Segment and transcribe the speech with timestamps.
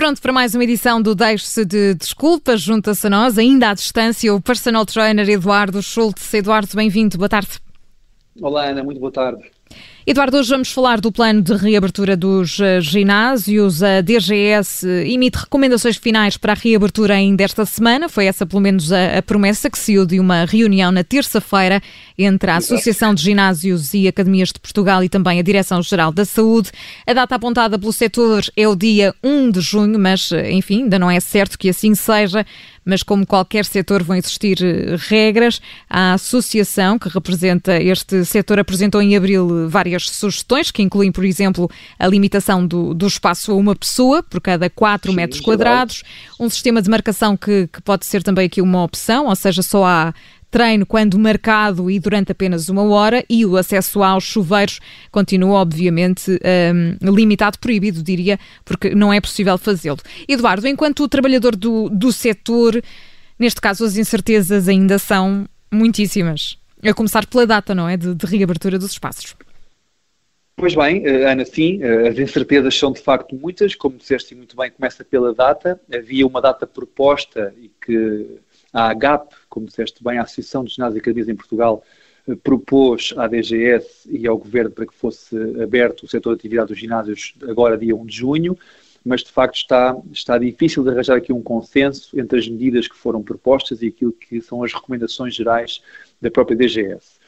[0.00, 2.62] pronto para mais uma edição do Deixe-se de Desculpas.
[2.62, 6.32] Junta-se a nós, ainda à distância, o personal trainer Eduardo Schultz.
[6.32, 7.18] Eduardo, bem-vindo.
[7.18, 7.60] Boa tarde.
[8.40, 8.82] Olá, Ana.
[8.82, 9.42] Muito boa tarde.
[10.06, 13.82] Eduardo, hoje vamos falar do plano de reabertura dos uh, ginásios.
[13.82, 18.08] A DGS emite recomendações finais para a reabertura ainda esta semana.
[18.08, 21.80] Foi essa, pelo menos, a, a promessa que saiu de uma reunião na terça-feira
[22.18, 26.72] entre a Associação de Ginásios e Academias de Portugal e também a Direção-Geral da Saúde.
[27.06, 31.10] A data apontada pelo setor é o dia 1 de junho, mas, enfim, ainda não
[31.10, 32.44] é certo que assim seja
[32.90, 35.60] mas como qualquer setor vão existir eh, regras.
[35.88, 41.70] A associação que representa este setor apresentou em abril várias sugestões, que incluem, por exemplo,
[41.96, 46.02] a limitação do, do espaço a uma pessoa por cada 4 Sim, metros quadrados,
[46.38, 49.84] um sistema de marcação que, que pode ser também aqui uma opção, ou seja, só
[49.84, 50.12] há
[50.50, 56.38] treino quando marcado e durante apenas uma hora e o acesso aos chuveiros continua, obviamente,
[57.02, 59.98] um, limitado, proibido, diria, porque não é possível fazê-lo.
[60.28, 62.82] Eduardo, enquanto trabalhador do, do setor,
[63.38, 66.58] neste caso as incertezas ainda são muitíssimas.
[66.82, 67.96] A começar pela data, não é?
[67.96, 69.36] De, de reabertura dos espaços.
[70.56, 74.54] Pois bem, eh, Ana, sim, eh, as incertezas são de facto muitas, como disseste muito
[74.54, 75.80] bem, começa pela data.
[75.92, 78.38] Havia uma data proposta e que
[78.72, 81.82] a AGAP, como disseste bem, a Associação de Ginásios e Academias em Portugal,
[82.28, 86.68] eh, propôs à DGS e ao Governo para que fosse aberto o setor de atividade
[86.68, 88.58] dos ginásios agora dia 1 de junho,
[89.04, 92.96] mas de facto está, está difícil de arranjar aqui um consenso entre as medidas que
[92.96, 95.82] foram propostas e aquilo que são as recomendações gerais
[96.20, 97.18] da própria DGS.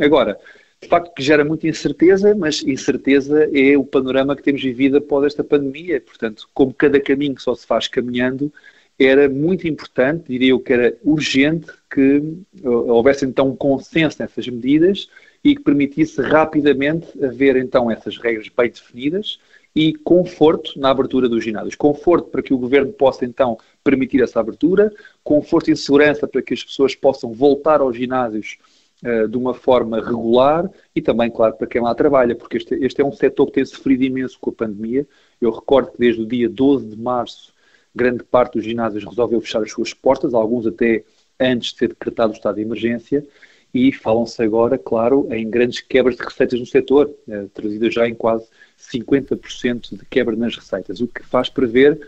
[0.00, 0.38] Agora,
[0.80, 5.26] de facto que gera muita incerteza, mas incerteza é o panorama que temos vivido após
[5.26, 6.00] esta pandemia.
[6.00, 8.52] Portanto, como cada caminho só se faz caminhando,
[8.98, 12.22] era muito importante, diria eu que era urgente, que
[12.64, 15.08] houvesse então um consenso nessas medidas
[15.44, 19.38] e que permitisse rapidamente haver então essas regras bem definidas
[19.74, 21.76] e conforto na abertura dos ginásios.
[21.76, 24.92] Conforto para que o governo possa então permitir essa abertura,
[25.22, 28.58] conforto e segurança para que as pessoas possam voltar aos ginásios
[29.04, 33.00] uh, de uma forma regular e também, claro, para quem lá trabalha, porque este, este
[33.00, 35.06] é um setor que tem sofrido imenso com a pandemia.
[35.40, 37.54] Eu recordo que desde o dia 12 de março
[37.94, 41.04] grande parte dos ginásios resolveu fechar as suas portas, alguns até
[41.40, 43.26] antes de ser decretado o estado de emergência,
[43.72, 48.14] e falam-se agora, claro, em grandes quebras de receitas no setor, eh, trazidas já em
[48.14, 48.46] quase
[48.78, 52.00] 50% de quebra nas receitas, o que faz prever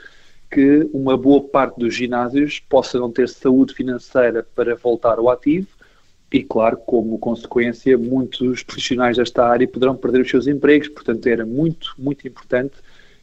[0.51, 5.69] que uma boa parte dos ginásios possa não ter saúde financeira para voltar ao ativo
[6.33, 10.89] e, claro, como consequência, muitos profissionais desta área poderão perder os seus empregos.
[10.89, 12.75] Portanto, era muito, muito importante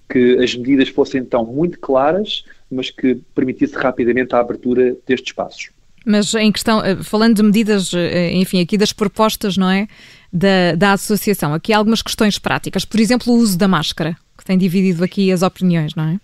[0.10, 5.70] que as medidas fossem então muito claras, mas que permitisse rapidamente a abertura destes espaços.
[6.06, 9.88] Mas em questão, eh, falando de medidas, eh, enfim, aqui das propostas, não é?
[10.32, 12.86] Da, da associação, aqui há algumas questões práticas.
[12.86, 16.20] Por exemplo, o uso da máscara, que tem dividido aqui as opiniões, não é?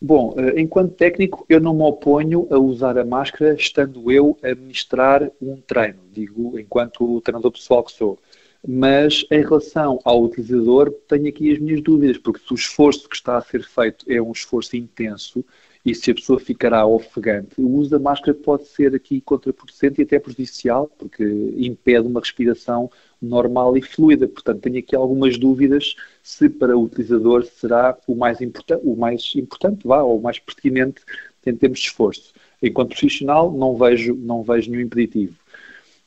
[0.00, 4.54] Bom, eh, enquanto técnico, eu não me oponho a usar a máscara estando eu a
[4.54, 8.18] ministrar um treino, digo, enquanto treinador pessoal que sou.
[8.66, 13.16] Mas em relação ao utilizador, tenho aqui as minhas dúvidas, porque se o esforço que
[13.16, 15.44] está a ser feito é um esforço intenso
[15.84, 20.04] e se a pessoa ficará ofegante, o uso da máscara pode ser aqui contraproducente e
[20.04, 21.24] até prejudicial, porque
[21.56, 22.88] impede uma respiração
[23.20, 24.28] normal e fluida.
[24.28, 29.32] Portanto, tenho aqui algumas dúvidas se para o utilizador será o mais, importa o mais
[29.34, 31.02] importante, vá, ou o mais pertinente
[31.44, 32.32] em termos de esforço.
[32.62, 35.34] Enquanto profissional, não vejo, não vejo nenhum impeditivo.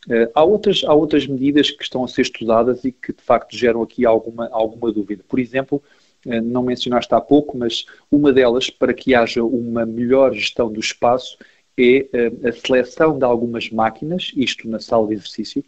[0.08, 3.56] Uh, há, outras, há outras medidas que estão a ser estudadas e que de facto
[3.58, 5.24] geram aqui alguma, alguma dúvida.
[5.28, 5.82] Por exemplo,
[6.26, 10.80] uh, não mencionaste há pouco, mas uma delas, para que haja uma melhor gestão do
[10.80, 11.38] espaço,
[11.78, 15.64] é uh, a seleção de algumas máquinas, isto na sala de exercício,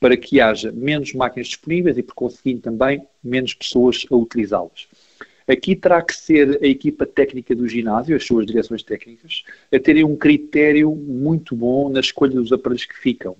[0.00, 4.88] para que haja menos máquinas disponíveis e, por conseguinte, também menos pessoas a utilizá-las.
[5.46, 10.04] Aqui terá que ser a equipa técnica do ginásio, as suas direções técnicas, a terem
[10.04, 13.34] um critério muito bom na escolha dos aparelhos que ficam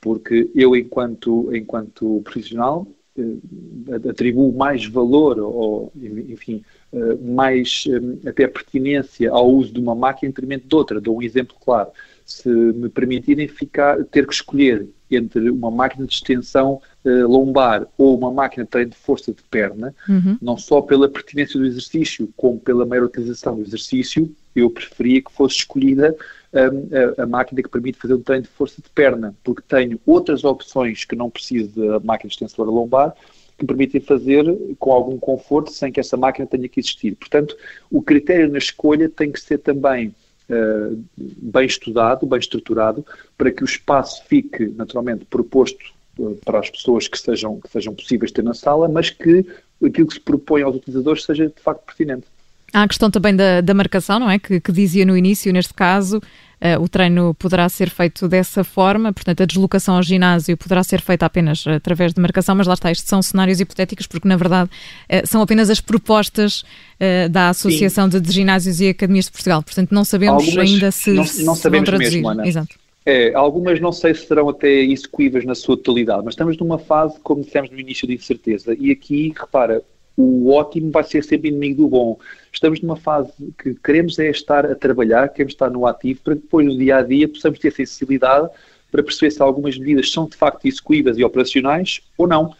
[0.00, 2.86] porque eu, enquanto, enquanto profissional,
[3.18, 6.62] eh, atribuo mais valor ou, enfim,
[6.92, 11.00] eh, mais eh, até pertinência ao uso de uma máquina em detrimento de outra.
[11.00, 11.90] Dou um exemplo claro.
[12.24, 16.80] Se me permitirem ficar, ter que escolher entre uma máquina de extensão
[17.26, 20.36] lombar ou uma máquina de treino de força de perna, uhum.
[20.40, 25.32] não só pela pertinência do exercício, como pela maior utilização do exercício, eu preferia que
[25.32, 26.16] fosse escolhida
[26.52, 30.44] a, a, máquina que permite fazer um treino de força de perna, porque tenho outras
[30.44, 33.14] opções que não preciso da máquina extensora lombar,
[33.56, 34.44] que permitem fazer
[34.78, 37.14] com algum conforto sem que essa máquina tenha que existir.
[37.16, 37.56] Portanto,
[37.90, 40.14] o critério na escolha tem que ser também
[40.48, 43.04] uh, bem estudado, bem estruturado,
[43.36, 45.97] para que o espaço fique naturalmente proposto
[46.44, 49.46] para as pessoas que sejam, que sejam possíveis ter na sala, mas que
[49.84, 52.26] aquilo que se propõe aos utilizadores seja de facto pertinente.
[52.72, 54.38] Há a questão também da, da marcação, não é?
[54.38, 59.10] Que, que dizia no início, neste caso, uh, o treino poderá ser feito dessa forma,
[59.10, 62.92] portanto, a deslocação ao ginásio poderá ser feita apenas através de marcação, mas lá está,
[62.92, 68.06] isto são cenários hipotéticos, porque na verdade uh, são apenas as propostas uh, da Associação
[68.06, 71.54] de, de, Ginásios e Academias de Portugal, portanto, não sabemos algumas, ainda se, não, não
[71.54, 72.16] se sabemos vão traduzir.
[72.16, 72.46] Mesmo, Ana.
[72.46, 72.87] Exato.
[73.10, 77.18] É, algumas não sei se serão até execuíveis na sua totalidade, mas estamos numa fase,
[77.20, 78.76] como dissemos no início, de incerteza.
[78.78, 79.82] E aqui, repara,
[80.14, 82.18] o ótimo vai ser sempre inimigo do bom.
[82.52, 83.32] Estamos numa fase
[83.62, 86.98] que queremos é estar a trabalhar, queremos estar no ativo, para que depois, no dia
[86.98, 88.50] a dia, possamos ter sensibilidade
[88.90, 92.54] para perceber se algumas medidas são de facto execuíveis e operacionais ou não.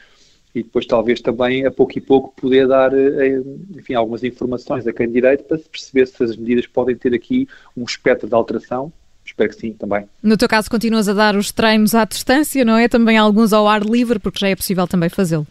[0.55, 3.43] E depois, talvez também, a pouco e pouco, poder dar eh,
[3.77, 7.47] enfim, algumas informações a quem direito para se perceber se as medidas podem ter aqui
[7.77, 8.91] um espectro de alteração
[9.29, 10.07] espero que sim também.
[10.23, 12.89] No teu caso, continuas a dar os treinos à distância, não é?
[12.89, 15.47] Também alguns ao ar livre, porque já é possível também fazê-lo.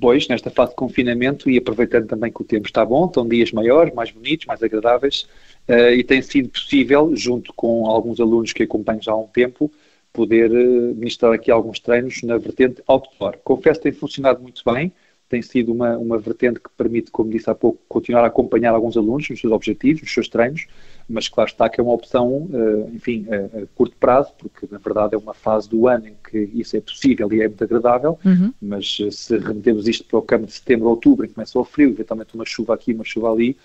[0.00, 3.52] Pois, nesta fase de confinamento e aproveitando também que o tempo está bom, estão dias
[3.52, 5.28] maiores, mais bonitos, mais agradáveis,
[5.68, 9.70] uh, e tem sido possível, junto com alguns alunos que acompanho já há um tempo,
[10.12, 13.36] poder uh, ministrar aqui alguns treinos na vertente outdoor.
[13.44, 14.92] Confesso que tem funcionado muito bem,
[15.28, 18.96] tem sido uma, uma vertente que permite, como disse há pouco, continuar a acompanhar alguns
[18.96, 20.66] alunos nos seus objetivos, nos seus treinos,
[21.12, 24.78] mas claro está que é uma opção, eh, enfim, a, a, curto prazo, porque na
[24.78, 28.18] verdade é uma fase do ano em que isso é possível e é muito agradável,
[28.24, 28.52] uhum.
[28.60, 31.64] mas eh, se remetemos isto para o campo de setembro, outubro, em que começa o
[31.64, 33.56] frio, eventualmente uma chuva aqui, uma chuva ali,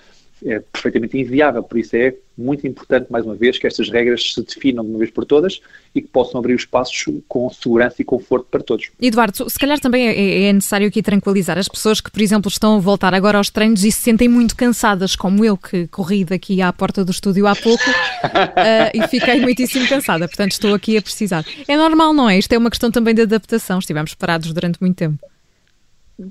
[0.46, 1.64] é perfeitamente inviável.
[1.64, 5.00] Por isso é muito importante, mais uma vez, que estas regras se definam de uma
[5.00, 5.60] vez por todas
[5.96, 8.92] e que possam abrir os passos com segurança e conforto para todos.
[9.02, 12.76] Eduardo, se calhar também é, é necessário aqui tranquilizar as pessoas que, por exemplo, estão
[12.76, 16.62] a voltar agora aos treinos e se sentem muito cansadas, como eu, que corri daqui
[16.62, 20.28] à porta do estúdio há pouco uh, e fiquei muitíssimo cansada.
[20.28, 21.44] Portanto, estou aqui a precisar.
[21.68, 22.38] É normal, não é?
[22.38, 23.80] Isto é uma questão também de adaptação.
[23.80, 25.20] Estivemos parados durante muito tempo.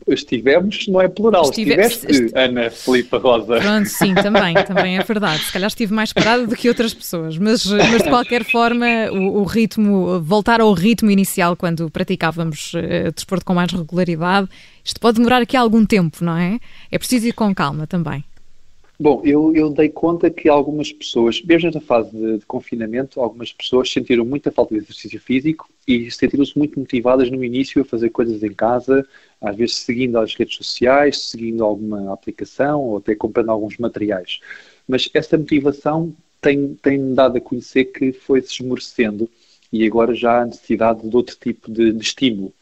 [0.08, 1.70] Estivemos, não é plural, Estive...
[1.70, 2.36] estiveste, est...
[2.36, 3.60] Ana Filipe Rosa.
[3.60, 5.44] Pronto, sim, também, também é verdade.
[5.44, 9.42] Se calhar estive mais parada do que outras pessoas, mas, mas de qualquer forma, o,
[9.42, 14.48] o ritmo, voltar ao ritmo inicial quando praticávamos uh, desporto com mais regularidade,
[14.84, 16.58] isto pode demorar aqui algum tempo, não é?
[16.90, 18.24] É preciso ir com calma também.
[18.98, 23.52] Bom, eu, eu dei conta que algumas pessoas, mesmo nesta fase de, de, confinamento, algumas
[23.52, 28.08] pessoas sentiram muita falta de exercício físico e sentiram-se muito motivadas no início a fazer
[28.08, 29.06] coisas em casa,
[29.38, 34.40] às vezes seguindo as redes sociais, seguindo alguma aplicação ou até comprando alguns materiais.
[34.88, 39.28] Mas essa motivação tem, tem dado a conhecer que foi-se esmorecendo
[39.70, 42.52] e agora já há necessidade de outro tipo de, de estímulo.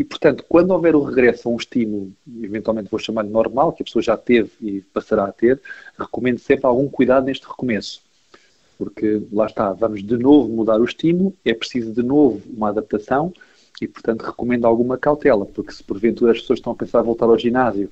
[0.00, 2.10] E, portanto, quando houver o regresso a um estímulo,
[2.42, 5.60] eventualmente vou chamar de normal, que a pessoa já teve e passará a ter,
[5.98, 8.00] recomendo sempre algum cuidado neste recomeço.
[8.78, 13.30] Porque, lá está, vamos de novo mudar o estímulo, é preciso de novo uma adaptação
[13.78, 17.26] e, portanto, recomendo alguma cautela, porque se porventura as pessoas estão a pensar em voltar
[17.26, 17.90] ao ginásio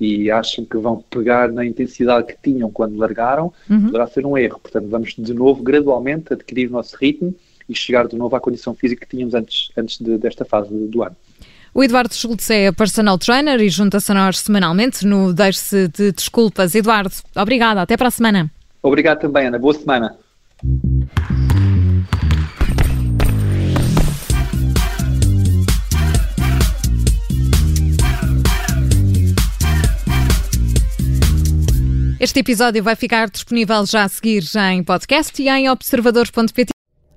[0.00, 3.84] e acham que vão pegar na intensidade que tinham quando largaram, uhum.
[3.84, 4.58] poderá ser um erro.
[4.60, 7.34] Portanto, vamos de novo, gradualmente, adquirir o nosso ritmo
[7.68, 11.02] e chegar de novo à condição física que tínhamos antes, antes de, desta fase do
[11.02, 11.14] ano.
[11.72, 16.74] O Eduardo Schultz é personal trainer e junta-se a nós semanalmente no Deixe-se de Desculpas.
[16.74, 17.82] Eduardo, obrigada.
[17.82, 18.50] Até para a semana.
[18.82, 19.58] Obrigado também, Ana.
[19.58, 20.16] Boa semana.
[32.18, 36.79] Este episódio vai ficar disponível já a seguir já em podcast e em observadores.pt.